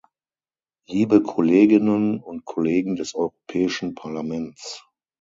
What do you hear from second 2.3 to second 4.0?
Kollegen des Europäischen